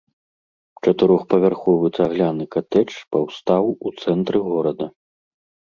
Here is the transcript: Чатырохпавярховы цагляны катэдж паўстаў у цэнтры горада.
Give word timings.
Чатырохпавярховы 0.87 1.87
цагляны 1.99 2.45
катэдж 2.57 2.93
паўстаў 3.13 3.65
у 3.77 3.89
цэнтры 4.01 4.39
горада. 4.51 4.93